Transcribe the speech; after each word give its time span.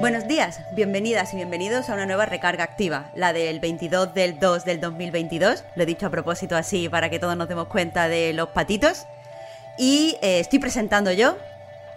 Buenos 0.00 0.28
días, 0.28 0.60
bienvenidas 0.76 1.32
y 1.32 1.36
bienvenidos 1.36 1.90
a 1.90 1.94
una 1.94 2.06
nueva 2.06 2.24
recarga 2.24 2.62
activa, 2.62 3.10
la 3.16 3.32
del 3.32 3.58
22 3.58 4.14
del 4.14 4.38
2 4.38 4.64
del 4.64 4.80
2022. 4.80 5.64
Lo 5.74 5.82
he 5.82 5.86
dicho 5.86 6.06
a 6.06 6.10
propósito 6.10 6.54
así 6.54 6.88
para 6.88 7.10
que 7.10 7.18
todos 7.18 7.36
nos 7.36 7.48
demos 7.48 7.66
cuenta 7.66 8.06
de 8.06 8.32
los 8.32 8.50
patitos. 8.50 9.06
Y 9.76 10.16
eh, 10.22 10.38
estoy 10.38 10.60
presentando 10.60 11.10
yo 11.10 11.36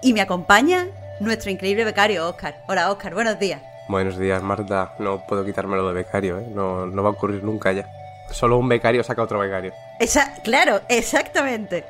y 0.01 0.13
me 0.13 0.21
acompaña 0.21 0.87
nuestro 1.19 1.51
increíble 1.51 1.83
becario 1.83 2.27
Oscar. 2.27 2.63
Hola 2.67 2.91
Oscar, 2.91 3.13
buenos 3.13 3.37
días. 3.37 3.61
Buenos 3.87 4.17
días, 4.17 4.41
Marta. 4.41 4.95
No 4.97 5.27
puedo 5.27 5.45
quitármelo 5.45 5.87
de 5.87 5.93
becario, 5.93 6.39
¿eh? 6.39 6.47
No, 6.51 6.87
no 6.87 7.03
va 7.03 7.09
a 7.09 7.11
ocurrir 7.11 7.43
nunca 7.43 7.71
ya. 7.71 7.87
Solo 8.31 8.57
un 8.57 8.67
becario 8.69 9.03
saca 9.03 9.21
otro 9.21 9.39
becario. 9.39 9.73
Esa, 9.99 10.33
claro, 10.43 10.81
exactamente. 10.89 11.83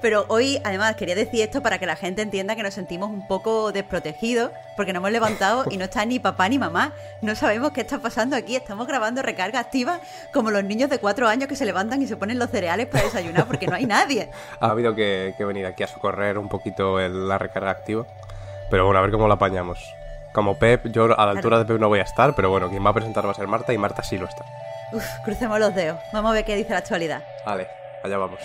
Pero 0.00 0.24
hoy, 0.28 0.60
además, 0.64 0.94
quería 0.96 1.14
decir 1.14 1.40
esto 1.42 1.62
para 1.62 1.78
que 1.78 1.86
la 1.86 1.96
gente 1.96 2.22
entienda 2.22 2.54
que 2.54 2.62
nos 2.62 2.74
sentimos 2.74 3.10
un 3.10 3.26
poco 3.26 3.72
desprotegidos 3.72 4.50
porque 4.76 4.92
nos 4.92 5.00
hemos 5.00 5.10
levantado 5.10 5.64
y 5.70 5.76
no 5.78 5.84
está 5.84 6.04
ni 6.04 6.18
papá 6.18 6.48
ni 6.48 6.58
mamá. 6.58 6.92
No 7.22 7.34
sabemos 7.34 7.72
qué 7.72 7.80
está 7.80 7.98
pasando 7.98 8.36
aquí. 8.36 8.56
Estamos 8.56 8.86
grabando 8.86 9.22
recarga 9.22 9.58
activa 9.58 10.00
como 10.32 10.50
los 10.50 10.62
niños 10.64 10.90
de 10.90 10.98
cuatro 10.98 11.26
años 11.28 11.48
que 11.48 11.56
se 11.56 11.64
levantan 11.64 12.00
y 12.02 12.06
se 12.06 12.16
ponen 12.16 12.38
los 12.38 12.50
cereales 12.50 12.86
para 12.86 13.04
desayunar 13.04 13.46
porque 13.46 13.66
no 13.66 13.74
hay 13.76 13.86
nadie. 13.86 14.30
Ha 14.60 14.68
habido 14.70 14.94
que, 14.94 15.34
que 15.36 15.44
venir 15.44 15.66
aquí 15.66 15.82
a 15.82 15.86
socorrer 15.88 16.38
un 16.38 16.48
poquito 16.48 17.00
el- 17.00 17.28
la 17.28 17.38
recarga 17.38 17.70
activa. 17.70 18.06
Pero 18.70 18.84
bueno, 18.84 18.98
a 18.98 19.02
ver 19.02 19.10
cómo 19.10 19.28
la 19.28 19.34
apañamos. 19.34 19.78
Como 20.32 20.58
Pep, 20.58 20.86
yo 20.88 21.04
a 21.18 21.24
la 21.24 21.32
altura 21.32 21.58
de 21.58 21.64
Pep 21.64 21.78
no 21.80 21.88
voy 21.88 22.00
a 22.00 22.02
estar, 22.02 22.34
pero 22.34 22.50
bueno, 22.50 22.68
quien 22.68 22.84
va 22.84 22.90
a 22.90 22.94
presentar 22.94 23.26
va 23.26 23.30
a 23.30 23.34
ser 23.34 23.46
Marta 23.46 23.72
y 23.72 23.78
Marta 23.78 24.02
sí 24.02 24.18
lo 24.18 24.26
está. 24.26 24.44
Uf, 24.92 25.04
crucemos 25.24 25.58
los 25.58 25.74
dedos. 25.74 25.98
Vamos 26.12 26.30
a 26.30 26.34
ver 26.34 26.44
qué 26.44 26.54
dice 26.56 26.70
la 26.72 26.78
actualidad. 26.78 27.22
Vale, 27.44 27.68
allá 28.02 28.18
vamos. 28.18 28.40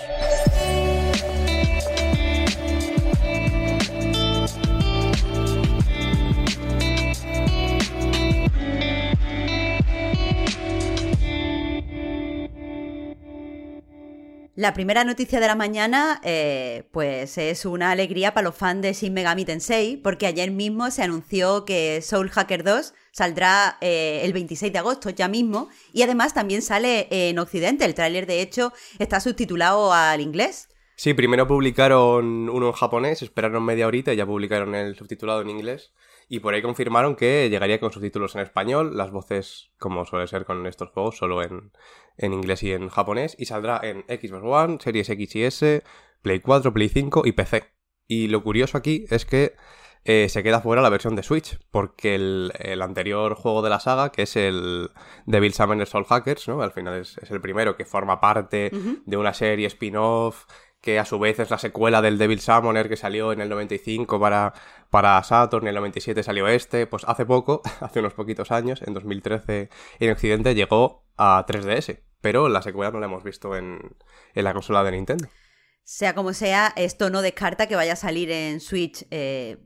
La 14.55 14.73
primera 14.73 15.05
noticia 15.05 15.39
de 15.39 15.47
la 15.47 15.55
mañana, 15.55 16.19
eh, 16.25 16.83
pues 16.91 17.37
es 17.37 17.65
una 17.65 17.91
alegría 17.91 18.33
para 18.33 18.43
los 18.43 18.55
fans 18.55 18.81
de 18.81 18.91
Shin 18.91 19.13
Megami 19.13 19.45
Tensei, 19.45 19.95
porque 19.95 20.25
ayer 20.25 20.51
mismo 20.51 20.91
se 20.91 21.03
anunció 21.03 21.63
que 21.63 22.01
Soul 22.01 22.29
Hacker 22.29 22.65
2 22.65 22.93
saldrá 23.13 23.77
eh, 23.79 24.19
el 24.25 24.33
26 24.33 24.73
de 24.73 24.79
agosto, 24.79 25.09
ya 25.09 25.29
mismo, 25.29 25.69
y 25.93 26.01
además 26.01 26.33
también 26.33 26.61
sale 26.61 27.07
en 27.09 27.39
Occidente. 27.39 27.85
El 27.85 27.95
tráiler, 27.95 28.25
de 28.25 28.41
hecho, 28.41 28.73
está 28.99 29.21
subtitulado 29.21 29.93
al 29.93 30.19
inglés. 30.19 30.67
Sí, 30.97 31.13
primero 31.13 31.47
publicaron 31.47 32.49
uno 32.49 32.67
en 32.67 32.73
japonés, 32.73 33.21
esperaron 33.21 33.63
media 33.63 33.87
horita 33.87 34.13
y 34.13 34.17
ya 34.17 34.25
publicaron 34.25 34.75
el 34.75 34.97
subtitulado 34.97 35.41
en 35.41 35.49
inglés. 35.49 35.93
Y 36.33 36.39
por 36.39 36.53
ahí 36.53 36.61
confirmaron 36.61 37.17
que 37.17 37.49
llegaría 37.49 37.81
con 37.81 37.91
subtítulos 37.91 38.35
en 38.35 38.41
español, 38.41 38.95
las 38.95 39.11
voces, 39.11 39.73
como 39.77 40.05
suele 40.05 40.27
ser 40.27 40.45
con 40.45 40.65
estos 40.65 40.89
juegos, 40.91 41.17
solo 41.17 41.43
en, 41.43 41.73
en 42.15 42.31
inglés 42.31 42.63
y 42.63 42.71
en 42.71 42.87
japonés. 42.87 43.35
Y 43.37 43.47
saldrá 43.47 43.81
en 43.83 44.05
Xbox 44.07 44.41
One, 44.41 44.77
Series 44.79 45.09
X 45.09 45.35
y 45.35 45.43
S, 45.43 45.83
Play 46.21 46.39
4, 46.39 46.71
Play 46.71 46.87
5 46.87 47.23
y 47.25 47.33
PC. 47.33 47.65
Y 48.07 48.29
lo 48.29 48.43
curioso 48.43 48.77
aquí 48.77 49.03
es 49.09 49.25
que 49.25 49.55
eh, 50.05 50.29
se 50.29 50.41
queda 50.41 50.61
fuera 50.61 50.81
la 50.81 50.87
versión 50.89 51.17
de 51.17 51.23
Switch, 51.23 51.59
porque 51.69 52.15
el, 52.15 52.53
el 52.59 52.81
anterior 52.81 53.35
juego 53.35 53.61
de 53.61 53.69
la 53.69 53.81
saga, 53.81 54.13
que 54.13 54.21
es 54.21 54.37
el 54.37 54.89
Devil 55.25 55.53
Summoner 55.53 55.85
Soul 55.85 56.05
Hackers, 56.05 56.47
¿no? 56.47 56.61
Al 56.61 56.71
final 56.71 56.93
es, 56.97 57.17
es 57.17 57.29
el 57.31 57.41
primero 57.41 57.75
que 57.75 57.83
forma 57.83 58.21
parte 58.21 58.71
de 59.05 59.17
una 59.17 59.33
serie 59.33 59.67
spin-off 59.67 60.45
que 60.81 60.99
a 60.99 61.05
su 61.05 61.19
vez 61.19 61.39
es 61.39 61.49
la 61.49 61.59
secuela 61.59 62.01
del 62.01 62.17
Devil 62.17 62.39
Summoner 62.39 62.89
que 62.89 62.97
salió 62.97 63.31
en 63.31 63.41
el 63.41 63.49
95 63.49 64.19
para, 64.19 64.53
para 64.89 65.21
Saturn, 65.23 65.65
en 65.65 65.69
el 65.69 65.75
97 65.75 66.23
salió 66.23 66.47
este, 66.47 66.87
pues 66.87 67.03
hace 67.07 67.25
poco, 67.25 67.61
hace 67.79 67.99
unos 67.99 68.13
poquitos 68.13 68.51
años, 68.51 68.81
en 68.81 68.93
2013 68.93 69.69
en 69.99 70.11
Occidente 70.11 70.55
llegó 70.55 71.05
a 71.17 71.45
3DS, 71.47 71.99
pero 72.19 72.49
la 72.49 72.61
secuela 72.61 72.91
no 72.91 72.99
la 72.99 73.05
hemos 73.05 73.23
visto 73.23 73.55
en, 73.55 73.95
en 74.33 74.43
la 74.43 74.53
consola 74.53 74.83
de 74.83 74.91
Nintendo. 74.91 75.27
Sea 75.83 76.15
como 76.15 76.33
sea, 76.33 76.73
esto 76.75 77.09
no 77.09 77.21
descarta 77.21 77.67
que 77.67 77.75
vaya 77.75 77.93
a 77.93 77.97
salir 77.97 78.31
en 78.31 78.59
Switch 78.59 79.05
eh, 79.11 79.57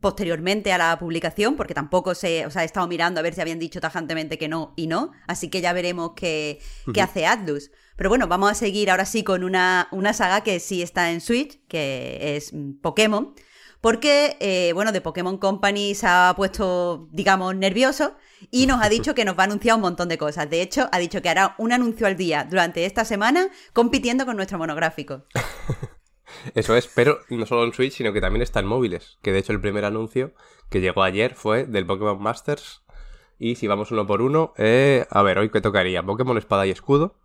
posteriormente 0.00 0.72
a 0.72 0.78
la 0.78 0.98
publicación, 0.98 1.56
porque 1.56 1.74
tampoco 1.74 2.14
se, 2.14 2.46
o 2.46 2.50
sea, 2.50 2.62
he 2.62 2.66
estado 2.66 2.86
mirando 2.86 3.20
a 3.20 3.22
ver 3.22 3.34
si 3.34 3.40
habían 3.40 3.58
dicho 3.58 3.80
tajantemente 3.80 4.38
que 4.38 4.48
no 4.48 4.72
y 4.76 4.86
no, 4.86 5.12
así 5.26 5.48
que 5.48 5.60
ya 5.60 5.72
veremos 5.72 6.12
qué, 6.14 6.60
qué 6.92 7.02
hace 7.02 7.26
Atlus. 7.26 7.70
Pero 7.96 8.10
bueno, 8.10 8.28
vamos 8.28 8.52
a 8.52 8.54
seguir 8.54 8.90
ahora 8.90 9.04
sí 9.04 9.24
con 9.24 9.42
una, 9.42 9.88
una 9.90 10.12
saga 10.12 10.42
que 10.42 10.60
sí 10.60 10.82
está 10.82 11.10
en 11.10 11.20
Switch, 11.20 11.60
que 11.66 12.36
es 12.36 12.52
mm, 12.52 12.80
Pokémon, 12.80 13.34
porque, 13.80 14.36
eh, 14.40 14.72
bueno, 14.74 14.90
de 14.92 15.00
Pokémon 15.00 15.38
Company 15.38 15.94
se 15.94 16.06
ha 16.06 16.32
puesto, 16.36 17.08
digamos, 17.12 17.54
nervioso 17.54 18.16
y 18.50 18.66
nos 18.66 18.82
ha 18.82 18.88
dicho 18.88 19.14
que 19.14 19.24
nos 19.24 19.36
va 19.36 19.42
a 19.42 19.46
anunciar 19.46 19.76
un 19.76 19.82
montón 19.82 20.08
de 20.08 20.18
cosas. 20.18 20.48
De 20.50 20.62
hecho, 20.62 20.88
ha 20.92 20.98
dicho 20.98 21.22
que 21.22 21.28
hará 21.28 21.54
un 21.58 21.72
anuncio 21.72 22.06
al 22.06 22.16
día 22.16 22.46
durante 22.48 22.84
esta 22.84 23.04
semana 23.04 23.48
compitiendo 23.72 24.26
con 24.26 24.36
nuestro 24.36 24.58
monográfico. 24.58 25.24
Eso 26.54 26.76
es, 26.76 26.86
pero 26.88 27.20
no 27.30 27.46
solo 27.46 27.64
en 27.64 27.72
Switch, 27.72 27.92
sino 27.94 28.12
que 28.12 28.20
también 28.20 28.42
está 28.42 28.60
en 28.60 28.66
móviles. 28.66 29.18
Que 29.22 29.32
de 29.32 29.38
hecho 29.38 29.52
el 29.52 29.60
primer 29.60 29.84
anuncio 29.84 30.32
que 30.70 30.80
llegó 30.80 31.02
ayer 31.02 31.34
fue 31.34 31.64
del 31.64 31.86
Pokémon 31.86 32.20
Masters. 32.20 32.82
Y 33.38 33.54
si 33.54 33.66
vamos 33.66 33.90
uno 33.92 34.06
por 34.06 34.20
uno, 34.20 34.52
eh, 34.56 35.06
a 35.10 35.22
ver, 35.22 35.38
hoy 35.38 35.50
que 35.50 35.60
tocaría 35.60 36.02
Pokémon 36.02 36.36
Espada 36.38 36.66
y 36.66 36.70
Escudo. 36.70 37.16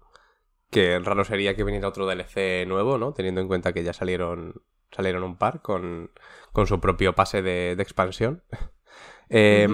Que 0.69 0.97
raro 0.99 1.23
sería 1.23 1.55
que 1.55 1.63
viniera 1.63 1.87
otro 1.87 2.05
DLC 2.07 2.65
nuevo, 2.67 2.97
¿no? 2.97 3.13
Teniendo 3.13 3.41
en 3.41 3.47
cuenta 3.47 3.73
que 3.73 3.83
ya 3.83 3.93
salieron, 3.93 4.61
salieron 4.91 5.23
un 5.23 5.37
par 5.37 5.61
con, 5.61 6.11
con 6.51 6.67
su 6.67 6.79
propio 6.79 7.13
pase 7.13 7.41
de, 7.41 7.75
de 7.75 7.83
expansión. 7.83 8.43
Eh, 9.29 9.67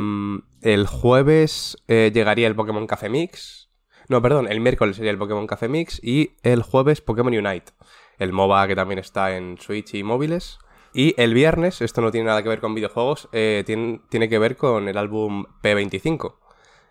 El 0.61 0.87
jueves 0.87 1.75
eh, 1.89 2.11
llegaría 2.13 2.47
el 2.47 2.55
Pokémon 2.55 2.87
Café 2.87 3.09
Mix. 3.09 3.69
No, 4.07 4.21
perdón, 4.21 4.47
el 4.49 4.61
miércoles 4.61 4.95
sería 4.95 5.11
el 5.11 5.17
Pokémon 5.17 5.47
Café 5.47 5.67
Mix. 5.67 5.99
Y 6.01 6.37
el 6.43 6.61
jueves 6.61 7.01
Pokémon 7.01 7.35
Unite. 7.35 7.73
El 8.19 8.33
MOBA 8.33 8.67
que 8.67 8.75
también 8.75 8.99
está 8.99 9.35
en 9.35 9.57
Switch 9.59 9.95
y 9.95 10.03
móviles. 10.03 10.59
Y 10.93 11.13
el 11.21 11.33
viernes, 11.33 11.81
esto 11.81 12.01
no 12.01 12.11
tiene 12.11 12.27
nada 12.27 12.43
que 12.43 12.49
ver 12.49 12.59
con 12.59 12.73
videojuegos, 12.75 13.29
eh, 13.31 13.63
tiene, 13.65 14.01
tiene 14.09 14.27
que 14.27 14.39
ver 14.39 14.55
con 14.57 14.87
el 14.87 14.97
álbum 14.97 15.45
P25. 15.63 16.35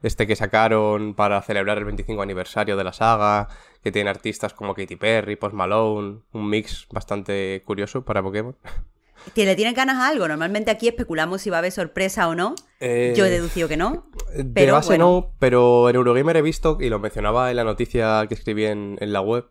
Este 0.03 0.27
que 0.29 0.37
sacaron 0.37 1.15
para 1.15 1.43
celebrar 1.43 1.79
el 1.79 1.85
25 1.85 2.23
aniversario 2.23 2.77
de 2.77 2.85
la 2.85 2.93
saga, 2.93 3.49
que 3.83 3.91
tiene 3.91 4.11
artistas 4.11 4.55
como 4.55 4.75
Katy 4.75 4.95
Perry, 4.97 5.35
Post 5.35 5.55
Malone, 5.55 6.21
un 6.33 6.49
mix 6.49 6.87
bastante 6.93 7.63
curioso 7.67 8.05
para 8.05 8.23
Pokémon. 8.23 8.57
¿Que 9.35 9.45
le 9.45 9.57
tienen 9.57 9.75
ganas 9.75 9.97
a 9.97 10.09
algo? 10.09 10.29
Normalmente 10.29 10.71
aquí 10.71 10.87
especulamos 10.87 11.43
si 11.43 11.51
va 11.51 11.57
a 11.57 11.59
haber 11.59 11.73
sorpresa 11.73 12.29
o 12.29 12.37
no. 12.37 12.55
Eh, 12.79 13.15
Yo 13.17 13.27
he 13.27 13.31
deducido 13.31 13.67
que 13.67 13.77
no. 13.77 14.07
De 14.33 14.45
Pero 14.45 14.75
base 14.75 14.91
bueno. 14.91 15.05
no, 15.11 15.35
pero 15.41 15.91
en 15.91 15.97
Eurogamer 15.97 16.37
he 16.37 16.43
visto, 16.43 16.79
y 16.81 16.89
lo 16.89 17.01
mencionaba 17.01 17.51
en 17.51 17.57
la 17.57 17.65
noticia 17.65 18.25
que 18.29 18.35
escribí 18.35 18.67
en, 18.67 18.97
en 19.01 19.13
la 19.13 19.21
web, 19.21 19.47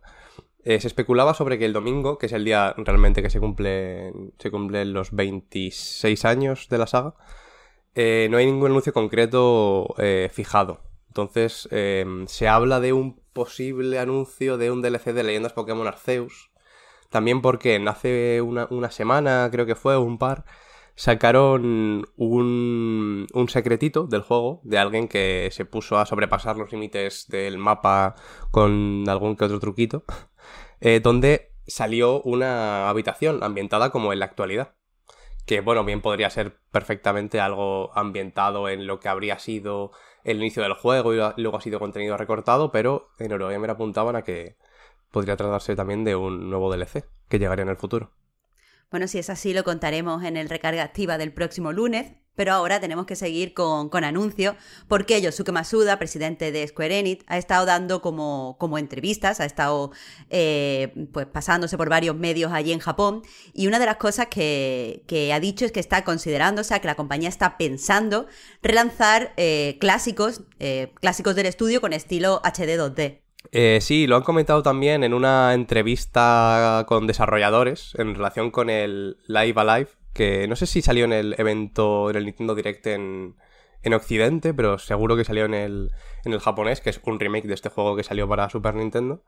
eh, 0.67 0.81
se 0.81 0.87
especulaba 0.87 1.33
sobre 1.33 1.57
que 1.57 1.63
el 1.63 1.71
domingo, 1.71 2.17
que 2.17 2.25
es 2.25 2.33
el 2.33 2.43
día 2.43 2.75
realmente 2.77 3.21
que 3.21 3.29
se 3.29 3.39
cumple 3.39 4.11
se 4.37 4.51
cumplen 4.51 4.91
los 4.91 5.11
26 5.13 6.25
años 6.25 6.67
de 6.67 6.77
la 6.77 6.87
saga, 6.87 7.13
eh, 7.95 8.27
no 8.29 8.37
hay 8.37 8.45
ningún 8.45 8.71
anuncio 8.71 8.91
concreto 8.91 9.95
eh, 9.97 10.29
fijado. 10.33 10.81
Entonces, 11.07 11.69
eh, 11.71 12.05
se 12.27 12.49
habla 12.49 12.81
de 12.81 12.91
un 12.91 13.19
posible 13.31 13.97
anuncio 13.97 14.57
de 14.57 14.69
un 14.69 14.81
DLC 14.81 15.13
de 15.13 15.23
Leyendas 15.23 15.53
Pokémon 15.53 15.87
Arceus. 15.87 16.51
También 17.09 17.41
porque 17.41 17.81
hace 17.87 18.41
una, 18.41 18.67
una 18.69 18.91
semana, 18.91 19.47
creo 19.49 19.65
que 19.65 19.75
fue, 19.75 19.97
un 19.97 20.17
par, 20.17 20.43
sacaron 20.97 22.07
un, 22.17 23.27
un 23.31 23.49
secretito 23.49 24.07
del 24.07 24.23
juego 24.23 24.61
de 24.63 24.79
alguien 24.79 25.07
que 25.07 25.47
se 25.51 25.63
puso 25.63 25.99
a 25.99 26.07
sobrepasar 26.07 26.57
los 26.57 26.71
límites 26.71 27.27
del 27.29 27.59
mapa 27.59 28.15
con 28.49 29.05
algún 29.07 29.37
que 29.37 29.45
otro 29.45 29.59
truquito, 29.59 30.03
eh, 30.81 30.99
donde 30.99 31.53
salió 31.67 32.21
una 32.23 32.89
habitación 32.89 33.43
ambientada 33.43 33.91
como 33.91 34.11
en 34.11 34.19
la 34.19 34.25
actualidad. 34.25 34.73
Que, 35.45 35.61
bueno, 35.61 35.85
bien 35.85 36.01
podría 36.01 36.29
ser 36.31 36.59
perfectamente 36.71 37.39
algo 37.39 37.95
ambientado 37.95 38.67
en 38.67 38.87
lo 38.87 38.99
que 38.99 39.07
habría 39.07 39.39
sido 39.39 39.91
el 40.23 40.37
inicio 40.37 40.63
del 40.63 40.73
juego 40.73 41.13
y 41.13 41.17
luego 41.37 41.57
ha 41.57 41.61
sido 41.61 41.79
contenido 41.79 42.17
recortado, 42.17 42.71
pero 42.71 43.11
en 43.19 43.31
Eurogamer 43.31 43.69
apuntaban 43.69 44.15
a 44.15 44.23
que 44.23 44.57
podría 45.11 45.37
tratarse 45.37 45.75
también 45.75 46.03
de 46.03 46.15
un 46.15 46.49
nuevo 46.49 46.75
DLC 46.75 47.05
que 47.29 47.39
llegaría 47.39 47.63
en 47.63 47.69
el 47.69 47.77
futuro. 47.77 48.11
Bueno, 48.89 49.07
si 49.07 49.19
es 49.19 49.29
así, 49.29 49.53
lo 49.53 49.63
contaremos 49.63 50.23
en 50.23 50.37
el 50.37 50.49
recarga 50.49 50.83
activa 50.83 51.17
del 51.17 51.33
próximo 51.33 51.73
lunes. 51.73 52.13
Pero 52.35 52.53
ahora 52.53 52.79
tenemos 52.79 53.07
que 53.07 53.15
seguir 53.15 53.55
con, 53.55 53.89
con 53.89 54.03
anuncios, 54.03 54.55
porque 54.87 55.19
Yosuke 55.19 55.51
Masuda, 55.51 55.97
presidente 55.97 56.51
de 56.51 56.67
Square 56.67 56.99
Enix, 56.99 57.25
ha 57.25 57.39
estado 57.39 57.65
dando 57.65 57.99
como, 58.03 58.57
como 58.59 58.77
entrevistas, 58.77 59.39
ha 59.39 59.45
estado 59.45 59.89
eh, 60.29 61.07
pues 61.11 61.25
pasándose 61.25 61.77
por 61.77 61.89
varios 61.89 62.15
medios 62.15 62.51
allí 62.51 62.73
en 62.73 62.79
Japón, 62.79 63.23
y 63.53 63.65
una 63.65 63.79
de 63.79 63.87
las 63.87 63.97
cosas 63.97 64.27
que, 64.27 65.03
que 65.07 65.33
ha 65.33 65.39
dicho 65.39 65.65
es 65.65 65.71
que 65.71 65.79
está 65.79 66.03
considerando, 66.03 66.61
o 66.61 66.63
sea, 66.63 66.79
que 66.79 66.85
la 66.85 66.93
compañía 66.93 67.27
está 67.27 67.57
pensando 67.57 68.27
relanzar 68.61 69.33
eh, 69.37 69.77
clásicos, 69.81 70.43
eh, 70.59 70.93
clásicos 71.01 71.35
del 71.35 71.47
estudio 71.47 71.81
con 71.81 71.91
estilo 71.91 72.39
HD 72.43 72.77
2D. 72.77 73.26
Eh, 73.51 73.79
sí, 73.81 74.07
lo 74.07 74.15
han 74.15 74.23
comentado 74.23 74.61
también 74.63 75.03
en 75.03 75.13
una 75.13 75.53
entrevista 75.53 76.83
con 76.87 77.07
desarrolladores 77.07 77.93
en 77.97 78.15
relación 78.15 78.51
con 78.51 78.69
el 78.69 79.17
Live 79.27 79.53
Alive, 79.55 79.89
que 80.13 80.47
no 80.47 80.55
sé 80.55 80.65
si 80.65 80.81
salió 80.81 81.05
en 81.05 81.13
el 81.13 81.35
evento, 81.37 82.09
en 82.09 82.17
el 82.17 82.25
Nintendo 82.25 82.55
Direct 82.55 82.85
en, 82.87 83.35
en 83.83 83.93
Occidente, 83.93 84.53
pero 84.53 84.77
seguro 84.79 85.15
que 85.15 85.23
salió 85.23 85.45
en 85.45 85.53
el, 85.53 85.91
en 86.25 86.33
el 86.33 86.39
japonés, 86.39 86.81
que 86.81 86.89
es 86.89 86.99
un 87.05 87.19
remake 87.19 87.47
de 87.47 87.53
este 87.53 87.69
juego 87.69 87.95
que 87.95 88.03
salió 88.03 88.27
para 88.27 88.49
Super 88.49 88.75
Nintendo. 88.75 89.23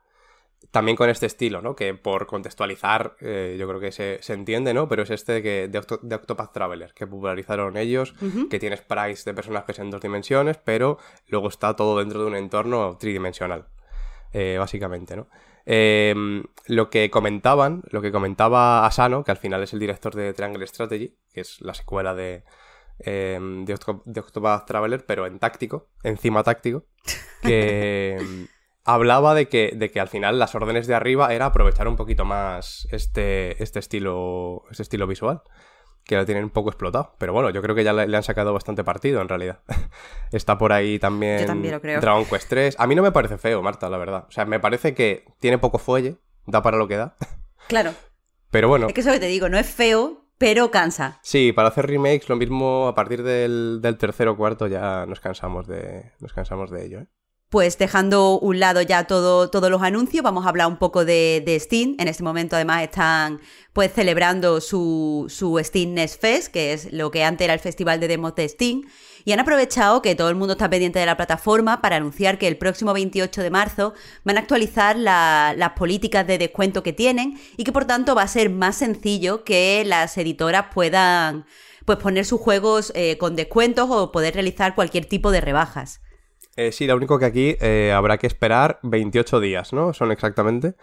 También 0.71 0.97
con 0.97 1.09
este 1.09 1.25
estilo, 1.25 1.61
¿no? 1.61 1.73
Que 1.73 1.93
por 1.93 2.27
contextualizar, 2.27 3.15
eh, 3.21 3.55
yo 3.57 3.65
creo 3.65 3.79
que 3.79 3.93
se, 3.93 4.21
se, 4.21 4.33
entiende, 4.33 4.73
¿no? 4.73 4.89
Pero 4.89 5.03
es 5.03 5.09
este 5.09 5.41
que, 5.41 5.69
de, 5.69 5.79
Octo, 5.79 5.99
de 6.03 6.15
Octopath 6.15 6.51
Traveler, 6.51 6.93
que 6.93 7.07
popularizaron 7.07 7.77
ellos, 7.77 8.13
uh 8.21 8.25
-huh. 8.25 8.49
que 8.49 8.59
tiene 8.59 8.75
sprites 8.75 9.23
de 9.23 9.33
personajes 9.33 9.79
en 9.79 9.89
dos 9.89 10.01
dimensiones, 10.01 10.57
pero 10.57 10.97
luego 11.27 11.47
está 11.47 11.77
todo 11.77 11.97
dentro 11.99 12.19
de 12.21 12.27
un 12.27 12.35
entorno 12.35 12.97
tridimensional, 12.99 13.67
eh, 14.33 14.57
básicamente, 14.59 15.15
¿no? 15.15 15.27
Eh, 15.65 16.15
lo 16.67 16.89
que 16.89 17.09
comentaban, 17.11 17.83
lo 17.91 18.01
que 18.01 18.11
comentaba 18.11 18.85
Asano, 18.85 19.23
que 19.23 19.31
al 19.31 19.37
final 19.37 19.61
es 19.63 19.73
el 19.73 19.79
director 19.79 20.15
de 20.15 20.33
Triangle 20.33 20.65
Strategy, 20.65 21.15
que 21.31 21.41
es 21.41 21.61
la 21.61 21.73
secuela 21.73 22.15
de, 22.15 22.43
eh, 22.99 23.39
de, 23.39 23.73
Octo 23.73 24.01
de 24.05 24.19
Octopath 24.19 24.65
Traveler, 24.65 25.05
pero 25.05 25.27
en 25.27 25.39
táctico, 25.39 25.89
encima 26.03 26.43
táctico, 26.43 26.85
que 27.43 28.47
hablaba 28.83 29.35
de 29.35 29.47
que, 29.47 29.73
de 29.75 29.91
que 29.91 29.99
al 29.99 30.07
final 30.07 30.39
las 30.39 30.55
órdenes 30.55 30.87
de 30.87 30.95
arriba 30.95 31.33
era 31.33 31.47
aprovechar 31.47 31.87
un 31.87 31.95
poquito 31.95 32.25
más 32.25 32.87
este, 32.91 33.61
este, 33.61 33.79
estilo, 33.79 34.63
este 34.71 34.83
estilo 34.83 35.05
visual 35.07 35.43
que 36.09 36.15
lo 36.15 36.25
tienen 36.25 36.43
un 36.43 36.49
poco 36.49 36.69
explotado. 36.69 37.13
Pero 37.19 37.33
bueno, 37.33 37.51
yo 37.51 37.61
creo 37.61 37.75
que 37.75 37.83
ya 37.83 37.93
le, 37.93 38.07
le 38.07 38.17
han 38.17 38.23
sacado 38.23 38.51
bastante 38.51 38.83
partido 38.83 39.21
en 39.21 39.29
realidad. 39.29 39.59
Está 40.31 40.57
por 40.57 40.73
ahí 40.73 40.97
también 40.97 41.45
también 41.45 41.79
Dragon 41.79 42.25
Quest 42.25 42.49
3. 42.49 42.75
A 42.79 42.87
mí 42.87 42.95
no 42.95 43.03
me 43.03 43.11
parece 43.11 43.37
feo, 43.37 43.61
Marta, 43.61 43.91
la 43.91 43.99
verdad. 43.99 44.25
O 44.27 44.31
sea, 44.31 44.45
me 44.45 44.59
parece 44.59 44.95
que 44.95 45.25
tiene 45.39 45.59
poco 45.59 45.77
fuelle, 45.77 46.17
da 46.47 46.63
para 46.63 46.77
lo 46.77 46.87
que 46.87 46.97
da. 46.97 47.15
Claro. 47.67 47.93
Pero 48.49 48.67
bueno. 48.67 48.87
Es 48.87 48.93
que 48.93 49.01
eso 49.01 49.11
que 49.11 49.19
te 49.19 49.27
digo, 49.27 49.47
no 49.47 49.59
es 49.59 49.69
feo, 49.69 50.25
pero 50.39 50.71
cansa. 50.71 51.19
Sí, 51.21 51.51
para 51.51 51.67
hacer 51.67 51.85
remakes 51.85 52.27
lo 52.27 52.35
mismo 52.35 52.87
a 52.87 52.95
partir 52.95 53.21
del, 53.21 53.77
del 53.83 53.97
tercero 53.99 54.31
o 54.31 54.37
cuarto 54.37 54.65
ya 54.65 55.05
nos 55.05 55.19
cansamos 55.19 55.67
de, 55.67 56.11
nos 56.19 56.33
cansamos 56.33 56.71
de 56.71 56.83
ello, 56.83 56.99
¿eh? 57.01 57.07
Pues 57.49 57.79
dejando 57.79 58.37
un 58.37 58.59
lado 58.59 58.83
ya 58.83 59.05
todo, 59.05 59.49
todos 59.49 59.71
los 59.71 59.81
anuncios, 59.81 60.23
vamos 60.23 60.45
a 60.45 60.49
hablar 60.49 60.67
un 60.67 60.77
poco 60.77 61.03
de, 61.03 61.57
Steam. 61.59 61.95
En 61.97 62.07
este 62.07 62.21
momento 62.21 62.55
además 62.55 62.83
están 62.83 63.41
pues 63.73 63.91
celebrando 63.91 64.61
su, 64.61 65.25
su 65.29 65.59
Steam 65.63 65.95
Next 65.95 66.21
Fest, 66.21 66.53
que 66.53 66.73
es 66.73 66.93
lo 66.93 67.09
que 67.09 67.23
antes 67.23 67.45
era 67.45 67.55
el 67.55 67.59
festival 67.59 67.99
de 67.99 68.07
demos 68.07 68.35
de 68.35 68.47
Steam. 68.47 68.83
Y 69.25 69.31
han 69.31 69.39
aprovechado 69.39 70.03
que 70.03 70.13
todo 70.13 70.29
el 70.29 70.35
mundo 70.35 70.53
está 70.53 70.69
pendiente 70.69 70.99
de 70.99 71.07
la 71.07 71.17
plataforma 71.17 71.81
para 71.81 71.95
anunciar 71.95 72.37
que 72.37 72.47
el 72.47 72.55
próximo 72.55 72.93
28 72.93 73.41
de 73.41 73.49
marzo 73.49 73.95
van 74.23 74.37
a 74.37 74.41
actualizar 74.41 74.95
la, 74.95 75.55
las 75.57 75.71
políticas 75.71 76.27
de 76.27 76.37
descuento 76.37 76.83
que 76.83 76.93
tienen 76.93 77.39
y 77.57 77.63
que 77.63 77.71
por 77.71 77.85
tanto 77.85 78.13
va 78.13 78.21
a 78.21 78.27
ser 78.27 78.51
más 78.51 78.75
sencillo 78.75 79.43
que 79.43 79.83
las 79.87 80.15
editoras 80.19 80.67
puedan 80.71 81.45
pues 81.85 81.97
poner 81.97 82.25
sus 82.25 82.39
juegos 82.39 82.91
eh, 82.93 83.17
con 83.17 83.35
descuentos 83.35 83.89
o 83.89 84.11
poder 84.11 84.35
realizar 84.35 84.75
cualquier 84.75 85.05
tipo 85.05 85.31
de 85.31 85.41
rebajas. 85.41 86.01
Eh, 86.59 86.73
sí, 86.73 86.87
lo 86.87 86.97
único 86.97 87.17
que 87.17 87.23
aquí 87.23 87.55
eh, 87.61 87.93
habrá 87.95 88.17
que 88.17 88.27
esperar 88.27 88.79
28 88.83 89.39
días, 89.39 89.71
¿no? 89.71 89.93
Son 89.93 90.11
exactamente. 90.11 90.75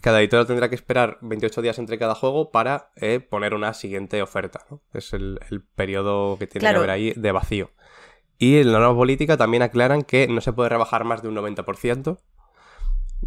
Cada 0.00 0.20
editor 0.20 0.46
tendrá 0.46 0.68
que 0.68 0.76
esperar 0.76 1.18
28 1.22 1.60
días 1.60 1.80
entre 1.80 1.98
cada 1.98 2.14
juego 2.14 2.52
para 2.52 2.92
eh, 2.94 3.18
poner 3.18 3.52
una 3.52 3.74
siguiente 3.74 4.22
oferta, 4.22 4.64
¿no? 4.70 4.80
Es 4.94 5.12
el, 5.12 5.40
el 5.50 5.60
periodo 5.60 6.38
que 6.38 6.46
tiene 6.46 6.62
claro. 6.62 6.74
que 6.74 6.78
haber 6.78 6.90
ahí 6.90 7.12
de 7.16 7.32
vacío. 7.32 7.72
Y 8.38 8.58
en 8.58 8.70
la 8.70 8.78
nueva 8.78 8.94
política 8.94 9.36
también 9.36 9.64
aclaran 9.64 10.02
que 10.02 10.28
no 10.28 10.40
se 10.40 10.52
puede 10.52 10.68
rebajar 10.68 11.02
más 11.02 11.20
de 11.20 11.26
un 11.26 11.34
90% 11.34 12.20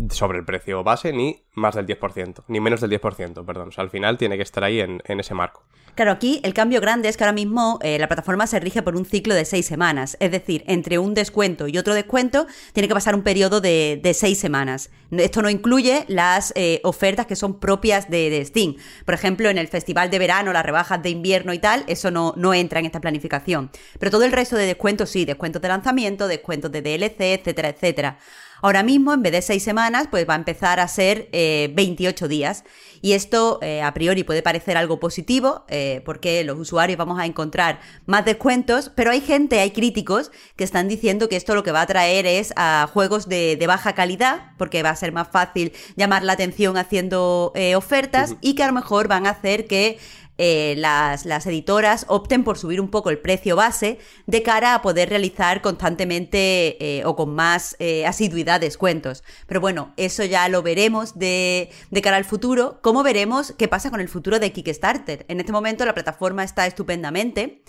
sobre 0.09 0.39
el 0.39 0.45
precio 0.45 0.83
base, 0.83 1.13
ni 1.13 1.43
más 1.53 1.75
del 1.75 1.85
10%, 1.85 2.43
ni 2.47 2.59
menos 2.59 2.81
del 2.81 2.91
10%, 2.91 3.45
perdón. 3.45 3.69
O 3.69 3.71
sea, 3.71 3.83
al 3.83 3.89
final 3.89 4.17
tiene 4.17 4.37
que 4.37 4.43
estar 4.43 4.63
ahí 4.63 4.79
en, 4.79 5.01
en 5.05 5.19
ese 5.19 5.33
marco. 5.33 5.63
Claro, 5.95 6.11
aquí 6.11 6.39
el 6.43 6.53
cambio 6.53 6.79
grande 6.79 7.09
es 7.09 7.17
que 7.17 7.25
ahora 7.25 7.33
mismo 7.33 7.77
eh, 7.81 7.99
la 7.99 8.07
plataforma 8.07 8.47
se 8.47 8.59
rige 8.61 8.81
por 8.81 8.95
un 8.95 9.05
ciclo 9.05 9.35
de 9.35 9.43
seis 9.43 9.65
semanas. 9.65 10.15
Es 10.21 10.31
decir, 10.31 10.63
entre 10.67 10.99
un 10.99 11.13
descuento 11.13 11.67
y 11.67 11.77
otro 11.77 11.93
descuento 11.93 12.47
tiene 12.71 12.87
que 12.87 12.93
pasar 12.93 13.13
un 13.13 13.23
periodo 13.23 13.59
de, 13.59 13.99
de 14.01 14.13
seis 14.13 14.39
semanas. 14.39 14.89
Esto 15.11 15.41
no 15.41 15.49
incluye 15.49 16.05
las 16.07 16.53
eh, 16.55 16.79
ofertas 16.85 17.25
que 17.25 17.35
son 17.35 17.59
propias 17.59 18.09
de, 18.09 18.29
de, 18.29 18.45
Steam. 18.45 18.75
Por 19.05 19.13
ejemplo, 19.13 19.49
en 19.49 19.57
el 19.57 19.67
festival 19.67 20.09
de 20.09 20.19
verano, 20.19 20.53
las 20.53 20.65
rebajas 20.65 21.03
de 21.03 21.09
invierno 21.09 21.53
y 21.53 21.59
tal, 21.59 21.83
eso 21.87 22.09
no, 22.09 22.33
no 22.37 22.53
entra 22.53 22.79
en 22.79 22.85
esta 22.85 23.01
planificación. 23.01 23.69
Pero 23.99 24.11
todo 24.11 24.23
el 24.23 24.31
resto 24.31 24.55
de 24.55 24.65
descuentos 24.65 25.09
sí, 25.09 25.25
descuentos 25.25 25.61
de 25.61 25.67
lanzamiento, 25.67 26.29
descuentos 26.29 26.71
de 26.71 26.81
DLC, 26.81 27.19
etcétera, 27.19 27.69
etcétera. 27.69 28.17
Ahora 28.61 28.83
mismo, 28.83 29.13
en 29.13 29.23
vez 29.23 29.31
de 29.31 29.41
seis 29.41 29.63
semanas, 29.63 30.07
pues 30.09 30.27
va 30.29 30.33
a 30.33 30.37
empezar 30.37 30.79
a 30.79 30.87
ser 30.87 31.29
eh, 31.31 31.71
28 31.75 32.27
días. 32.27 32.63
Y 33.01 33.13
esto, 33.13 33.57
eh, 33.63 33.81
a 33.81 33.93
priori, 33.93 34.23
puede 34.23 34.43
parecer 34.43 34.77
algo 34.77 34.99
positivo, 34.99 35.65
eh, 35.67 36.03
porque 36.05 36.43
los 36.43 36.59
usuarios 36.59 36.97
vamos 36.97 37.19
a 37.19 37.25
encontrar 37.25 37.79
más 38.05 38.25
descuentos, 38.25 38.91
pero 38.95 39.09
hay 39.09 39.21
gente, 39.21 39.59
hay 39.59 39.71
críticos 39.71 40.31
que 40.55 40.63
están 40.63 40.87
diciendo 40.87 41.27
que 41.27 41.35
esto 41.35 41.55
lo 41.55 41.63
que 41.63 41.71
va 41.71 41.81
a 41.81 41.87
traer 41.87 42.27
es 42.27 42.53
a 42.55 42.87
juegos 42.93 43.27
de, 43.27 43.55
de 43.55 43.67
baja 43.67 43.93
calidad, 43.93 44.51
porque 44.59 44.83
va 44.83 44.91
a 44.91 44.95
ser 44.95 45.11
más 45.11 45.27
fácil 45.29 45.73
llamar 45.95 46.23
la 46.23 46.33
atención 46.33 46.77
haciendo 46.77 47.51
eh, 47.55 47.75
ofertas, 47.75 48.31
uh 48.31 48.33
-huh. 48.35 48.39
y 48.41 48.53
que 48.53 48.63
a 48.63 48.67
lo 48.67 48.73
mejor 48.73 49.07
van 49.07 49.25
a 49.25 49.31
hacer 49.31 49.65
que 49.65 49.97
eh, 50.37 50.75
las, 50.77 51.25
editoras 51.45 52.05
opten 52.07 52.43
por 52.43 52.57
subir 52.57 52.81
un 52.81 52.89
poco 52.89 53.09
el 53.09 53.19
precio 53.19 53.55
base 53.55 53.99
de 54.25 54.41
cara 54.41 54.73
a 54.73 54.81
poder 54.81 55.09
realizar 55.09 55.61
constantemente 55.61 56.77
eh, 56.79 57.05
o 57.05 57.15
con 57.15 57.35
más 57.35 57.75
eh, 57.79 58.05
asiduidad 58.07 58.59
descuentos. 58.59 59.23
Pero 59.45 59.61
bueno, 59.61 59.93
eso 59.97 60.23
ya 60.23 60.47
lo 60.49 60.63
veremos 60.63 61.19
de, 61.19 61.69
de, 61.91 62.01
cara 62.01 62.17
al 62.17 62.25
futuro. 62.25 62.79
¿Cómo 62.81 63.03
veremos 63.03 63.53
qué 63.57 63.67
pasa 63.67 63.91
con 63.91 64.01
el 64.01 64.09
futuro 64.09 64.39
de 64.39 64.51
Kickstarter? 64.51 65.25
En 65.27 65.39
este 65.39 65.51
momento 65.51 65.85
la 65.85 65.93
plataforma 65.93 66.43
está 66.43 66.65
estupendamente. 66.65 67.63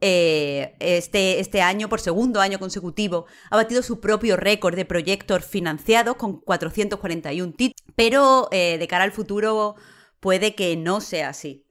Este, 0.00 1.38
este 1.38 1.62
año, 1.62 1.88
por 1.88 2.00
segundo 2.00 2.40
año 2.40 2.58
consecutivo, 2.58 3.26
ha 3.50 3.56
batido 3.56 3.82
su 3.82 4.00
propio 4.00 4.36
récord 4.36 4.74
de 4.74 4.84
proyectos 4.84 5.44
financiados 5.44 6.16
con 6.16 6.40
441 6.40 7.52
títulos, 7.52 7.94
pero 7.94 8.48
de 8.50 8.86
cara 8.88 9.04
al 9.04 9.12
futuro 9.12 9.76
puede 10.18 10.54
que 10.54 10.76
no 10.76 11.00
sea 11.00 11.28
así. 11.28 11.61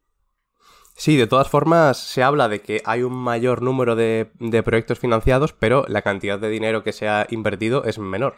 Sí, 0.95 1.17
de 1.17 1.27
todas 1.27 1.49
formas 1.49 1.97
se 1.97 2.21
habla 2.21 2.47
de 2.47 2.61
que 2.61 2.81
hay 2.85 3.03
un 3.03 3.13
mayor 3.13 3.61
número 3.61 3.95
de, 3.95 4.31
de, 4.39 4.63
proyectos 4.63 4.99
financiados, 4.99 5.53
pero 5.53 5.85
la 5.87 6.01
cantidad 6.01 6.37
de 6.37 6.49
dinero 6.49 6.83
que 6.83 6.93
se 6.93 7.07
ha 7.07 7.25
invertido 7.29 7.85
es 7.85 7.97
menor. 7.97 8.35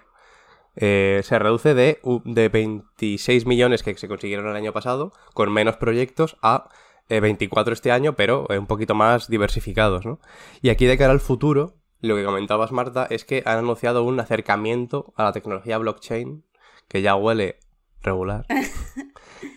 Eh, 0.75 1.21
se 1.23 1.37
reduce 1.37 1.73
de, 1.73 1.99
de 2.25 2.49
26 2.49 3.45
millones 3.45 3.83
que 3.83 3.95
se 3.95 4.07
consiguieron 4.07 4.47
el 4.47 4.55
año 4.55 4.73
pasado, 4.73 5.13
con 5.33 5.51
menos 5.51 5.77
proyectos, 5.77 6.37
a 6.41 6.69
eh, 7.09 7.19
24 7.19 7.73
este 7.73 7.91
año, 7.91 8.13
pero 8.13 8.47
eh, 8.49 8.57
un 8.57 8.65
poquito 8.65 8.95
más 8.95 9.27
diversificados, 9.27 10.05
¿no? 10.05 10.19
Y 10.61 10.69
aquí 10.69 10.85
de 10.85 10.97
cara 10.97 11.11
al 11.11 11.19
futuro, 11.19 11.75
lo 11.99 12.15
que 12.15 12.23
comentabas, 12.23 12.71
Marta, 12.71 13.07
es 13.09 13.23
que 13.23 13.43
han 13.45 13.59
anunciado 13.59 14.03
un 14.03 14.19
acercamiento 14.19 15.13
a 15.15 15.23
la 15.23 15.31
tecnología 15.31 15.77
blockchain, 15.77 16.43
que 16.87 17.01
ya 17.01 17.15
huele 17.15 17.59
regular, 18.01 18.45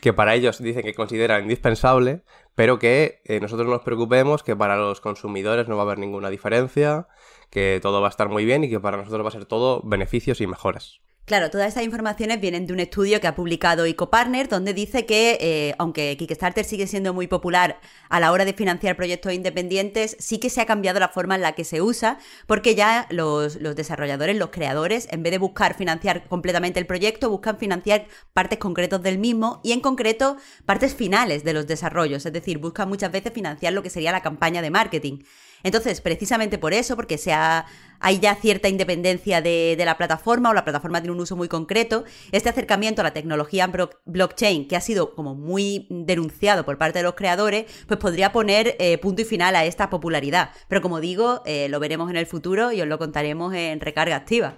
que 0.00 0.12
para 0.12 0.34
ellos 0.34 0.62
dicen 0.62 0.82
que 0.82 0.94
consideran 0.94 1.42
indispensable, 1.42 2.22
pero 2.54 2.78
que 2.78 3.20
eh, 3.24 3.40
nosotros 3.40 3.66
no 3.66 3.74
nos 3.74 3.82
preocupemos, 3.82 4.42
que 4.42 4.56
para 4.56 4.76
los 4.76 5.00
consumidores 5.00 5.68
no 5.68 5.76
va 5.76 5.82
a 5.82 5.86
haber 5.86 5.98
ninguna 5.98 6.30
diferencia, 6.30 7.08
que 7.50 7.80
todo 7.82 8.00
va 8.00 8.08
a 8.08 8.10
estar 8.10 8.28
muy 8.28 8.44
bien 8.44 8.64
y 8.64 8.70
que 8.70 8.80
para 8.80 8.96
nosotros 8.96 9.24
va 9.24 9.28
a 9.28 9.32
ser 9.32 9.46
todo 9.46 9.82
beneficios 9.84 10.40
y 10.40 10.46
mejoras. 10.46 11.00
Claro, 11.26 11.50
todas 11.50 11.66
estas 11.66 11.82
informaciones 11.82 12.40
vienen 12.40 12.68
de 12.68 12.72
un 12.72 12.78
estudio 12.78 13.20
que 13.20 13.26
ha 13.26 13.34
publicado 13.34 13.84
EcoPartner, 13.84 14.48
donde 14.48 14.72
dice 14.72 15.06
que, 15.06 15.36
eh, 15.40 15.74
aunque 15.76 16.16
Kickstarter 16.16 16.64
sigue 16.64 16.86
siendo 16.86 17.12
muy 17.12 17.26
popular 17.26 17.80
a 18.08 18.20
la 18.20 18.30
hora 18.30 18.44
de 18.44 18.52
financiar 18.52 18.94
proyectos 18.94 19.32
independientes, 19.32 20.16
sí 20.20 20.38
que 20.38 20.50
se 20.50 20.60
ha 20.60 20.66
cambiado 20.66 21.00
la 21.00 21.08
forma 21.08 21.34
en 21.34 21.40
la 21.40 21.50
que 21.50 21.64
se 21.64 21.82
usa, 21.82 22.18
porque 22.46 22.76
ya 22.76 23.08
los, 23.10 23.56
los 23.56 23.74
desarrolladores, 23.74 24.36
los 24.36 24.50
creadores, 24.50 25.08
en 25.10 25.24
vez 25.24 25.32
de 25.32 25.38
buscar 25.38 25.74
financiar 25.74 26.28
completamente 26.28 26.78
el 26.78 26.86
proyecto, 26.86 27.28
buscan 27.28 27.58
financiar 27.58 28.06
partes 28.32 28.60
concretas 28.60 29.02
del 29.02 29.18
mismo 29.18 29.60
y, 29.64 29.72
en 29.72 29.80
concreto, 29.80 30.36
partes 30.64 30.94
finales 30.94 31.42
de 31.42 31.54
los 31.54 31.66
desarrollos. 31.66 32.24
Es 32.24 32.32
decir, 32.32 32.58
buscan 32.58 32.88
muchas 32.88 33.10
veces 33.10 33.32
financiar 33.32 33.72
lo 33.72 33.82
que 33.82 33.90
sería 33.90 34.12
la 34.12 34.22
campaña 34.22 34.62
de 34.62 34.70
marketing. 34.70 35.18
Entonces, 35.62 36.00
precisamente 36.00 36.58
por 36.58 36.74
eso, 36.74 36.96
porque 36.96 37.18
se 37.18 37.32
ha, 37.32 37.66
hay 38.00 38.18
ya 38.18 38.34
cierta 38.34 38.68
independencia 38.68 39.40
de, 39.40 39.76
la 39.78 39.96
plataforma 39.96 40.50
o 40.50 40.54
la 40.54 40.64
plataforma 40.64 41.00
tiene 41.00 41.12
un 41.12 41.20
uso 41.20 41.36
muy 41.36 41.48
concreto. 41.48 42.04
Este 42.32 42.48
acercamiento 42.48 43.00
a 43.00 43.04
la 43.04 43.12
tecnología 43.12 43.70
blockchain, 44.04 44.68
que 44.68 44.76
ha 44.76 44.80
sido 44.80 45.14
como 45.14 45.34
muy 45.34 45.86
denunciado 45.90 46.64
por 46.64 46.78
parte 46.78 46.98
de 46.98 47.04
los 47.04 47.14
creadores, 47.14 47.66
pues 47.86 48.00
podría 48.00 48.32
poner 48.32 48.76
eh, 48.78 48.98
punto 48.98 49.22
y 49.22 49.24
final 49.24 49.56
a 49.56 49.64
esta 49.64 49.90
popularidad. 49.90 50.50
Pero 50.68 50.82
como 50.82 51.00
digo, 51.00 51.42
eh, 51.46 51.68
lo 51.68 51.80
veremos 51.80 52.10
en 52.10 52.16
el 52.16 52.26
futuro 52.26 52.72
y 52.72 52.80
os 52.80 52.88
lo 52.88 52.98
contaremos 52.98 53.54
en 53.54 53.80
recarga 53.80 54.16
activa. 54.16 54.56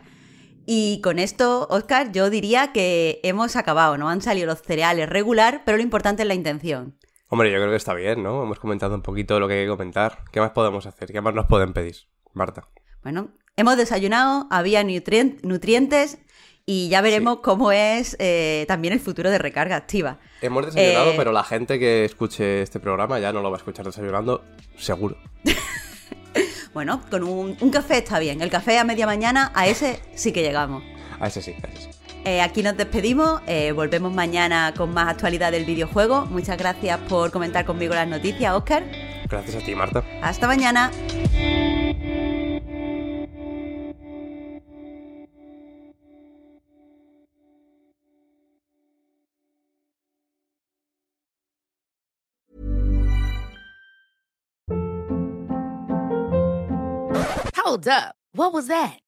Y 0.70 1.00
con 1.00 1.18
esto, 1.18 1.66
Oscar, 1.70 2.12
yo 2.12 2.28
diría 2.28 2.72
que 2.72 3.20
hemos 3.22 3.56
acabado, 3.56 3.96
¿no? 3.96 4.10
Han 4.10 4.20
salido 4.20 4.46
los 4.46 4.60
cereales 4.60 5.08
regular, 5.08 5.62
pero 5.64 5.78
lo 5.78 5.82
importante 5.82 6.22
es 6.22 6.28
la 6.28 6.34
intención. 6.34 6.94
Hombre, 7.30 7.50
yo 7.50 7.58
creo 7.58 7.70
que 7.70 7.76
está 7.76 7.92
bien, 7.92 8.22
¿no? 8.22 8.42
Hemos 8.42 8.58
comentado 8.58 8.94
un 8.94 9.02
poquito 9.02 9.38
lo 9.38 9.48
que 9.48 9.54
hay 9.54 9.64
que 9.64 9.70
comentar. 9.70 10.24
¿Qué 10.32 10.40
más 10.40 10.52
podemos 10.52 10.86
hacer? 10.86 11.12
¿Qué 11.12 11.20
más 11.20 11.34
nos 11.34 11.46
pueden 11.46 11.74
pedir, 11.74 11.96
Marta? 12.32 12.68
Bueno, 13.02 13.28
hemos 13.56 13.76
desayunado, 13.76 14.46
había 14.50 14.82
nutrientes 14.82 16.18
y 16.64 16.88
ya 16.88 17.02
veremos 17.02 17.40
cómo 17.40 17.70
es 17.70 18.16
eh, 18.18 18.64
también 18.66 18.94
el 18.94 19.00
futuro 19.00 19.30
de 19.30 19.36
recarga 19.36 19.76
activa. 19.76 20.18
Hemos 20.40 20.66
desayunado, 20.66 21.10
eh, 21.10 21.14
pero 21.18 21.32
la 21.32 21.44
gente 21.44 21.78
que 21.78 22.06
escuche 22.06 22.62
este 22.62 22.80
programa 22.80 23.18
ya 23.18 23.30
no 23.30 23.42
lo 23.42 23.50
va 23.50 23.56
a 23.56 23.58
escuchar 23.58 23.84
desayunando, 23.84 24.42
seguro. 24.78 25.18
bueno, 26.72 27.02
con 27.10 27.24
un, 27.24 27.54
café 27.70 27.98
está 27.98 28.18
bien. 28.18 28.40
El 28.40 28.48
café 28.48 28.78
a 28.78 28.84
media 28.84 29.04
mañana, 29.04 29.52
a 29.54 29.66
ese 29.66 30.00
sí 30.14 30.32
que 30.32 30.40
llegamos. 30.40 30.82
A 31.20 31.26
ese 31.26 31.42
sí, 31.42 31.54
a 31.62 31.66
ese 31.68 31.82
sí. 31.82 31.87
Eh, 32.28 32.42
aquí 32.42 32.62
nos 32.62 32.76
despedimos, 32.76 33.40
volvemos 33.74 34.12
mañana 34.12 34.74
con 34.76 34.92
más 34.92 35.08
actualidad 35.08 35.50
del 35.50 35.64
videojuego. 35.64 36.26
Muchas 36.26 36.58
gracias 36.58 37.00
por 37.08 37.30
comentar 37.30 37.64
conmigo 37.64 37.94
las 37.94 38.06
noticias, 38.06 38.54
Oscar. 38.54 38.84
Gracias 39.30 39.56
a 39.56 39.64
ti, 39.64 39.74
Marta. 39.74 40.04
Hasta 40.20 40.46
mañana. 40.46 40.90
Hold 57.64 57.88
up. 57.88 58.14
What 58.34 58.52
was 58.52 58.66
that? 58.68 59.07